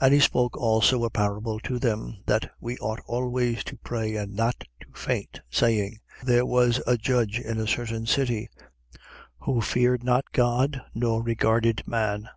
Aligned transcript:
18:1. 0.00 0.04
And 0.06 0.14
he 0.14 0.18
spoke 0.18 0.56
also 0.56 1.04
a 1.04 1.10
parable 1.10 1.60
to 1.60 1.78
them, 1.78 2.16
that 2.26 2.50
we 2.60 2.76
ought 2.78 2.98
always 3.06 3.62
to 3.62 3.76
pray 3.76 4.16
and 4.16 4.34
not 4.34 4.58
to 4.80 4.86
faint, 4.92 5.34
18:2. 5.52 5.56
Saying: 5.56 6.00
There 6.24 6.44
was 6.44 6.82
a 6.84 6.96
judge 6.96 7.38
in 7.38 7.60
a 7.60 7.68
certain 7.68 8.06
city, 8.06 8.48
who 9.42 9.60
feared 9.60 10.02
not 10.02 10.32
God 10.32 10.82
nor 10.96 11.22
regarded 11.22 11.84
man. 11.86 12.24